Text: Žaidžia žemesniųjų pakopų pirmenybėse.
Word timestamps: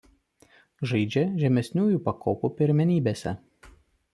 Žaidžia 0.91 1.23
žemesniųjų 1.43 1.99
pakopų 2.07 2.51
pirmenybėse. 2.63 3.35